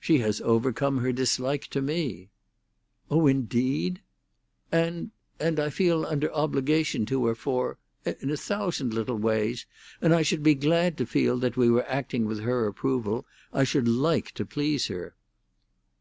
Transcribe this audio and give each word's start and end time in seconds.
"She 0.00 0.18
has 0.18 0.40
overcome 0.40 0.98
her 0.98 1.12
dislike 1.12 1.68
to 1.68 1.80
me." 1.80 2.28
"Oh, 3.08 3.28
indeed!" 3.28 4.00
"And—and 4.72 5.60
I 5.60 5.70
feel 5.70 6.04
under 6.04 6.28
obligation 6.32 7.06
to 7.06 7.26
her 7.26 7.36
for—in 7.36 8.28
a 8.32 8.36
thousand 8.36 8.92
little 8.92 9.18
ways; 9.18 9.66
and 10.00 10.12
I 10.12 10.22
should 10.22 10.42
be 10.42 10.56
glad 10.56 10.98
to 10.98 11.06
feel 11.06 11.38
that 11.38 11.56
we 11.56 11.70
were 11.70 11.88
acting 11.88 12.24
with 12.24 12.40
her 12.40 12.66
approval; 12.66 13.24
I 13.52 13.62
should 13.62 13.86
like 13.86 14.32
to 14.32 14.44
please 14.44 14.88
her." 14.88 15.14